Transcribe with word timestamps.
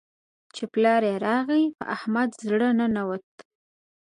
چې 0.55 0.63
پلار 0.73 1.01
يې 1.09 1.15
راغی؛ 1.25 1.63
په 1.77 1.83
احمد 1.95 2.29
زړه 2.45 2.69
ننوت. 2.79 3.29